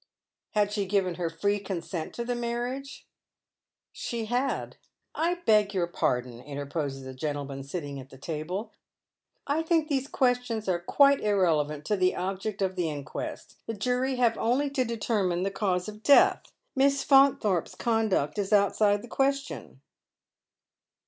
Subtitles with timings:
[0.29, 3.05] *' Had she given her fi ee consent to the marriage?"
[3.91, 4.77] «She had.""
[5.13, 8.71] I beg your pardon," interposes a gentleman sitting at the table."
[9.45, 13.57] I think these questions are quite irrelevant to the object of the inquest.
[13.67, 16.51] The jury have only to determine the cause of death.
[16.75, 19.81] Mjss Faunthorpe's conduct is outside the question."